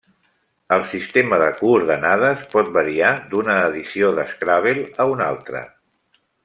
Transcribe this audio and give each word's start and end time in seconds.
El 0.77 0.85
sistema 0.93 1.37
de 1.43 1.49
coordenades 1.59 2.43
pot 2.55 2.73
variar 2.79 3.13
d'una 3.35 3.61
edició 3.69 4.13
de 4.21 4.29
Scrabble 4.35 4.91
a 5.05 5.09
una 5.17 5.33
altra. 5.35 5.67